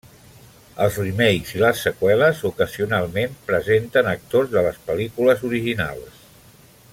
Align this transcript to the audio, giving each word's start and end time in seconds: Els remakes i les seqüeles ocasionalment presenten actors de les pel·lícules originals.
Els 0.85 0.95
remakes 1.01 1.51
i 1.57 1.61
les 1.63 1.83
seqüeles 1.87 2.41
ocasionalment 2.51 3.37
presenten 3.51 4.09
actors 4.15 4.51
de 4.55 4.65
les 4.69 4.81
pel·lícules 4.89 5.45
originals. 5.51 6.27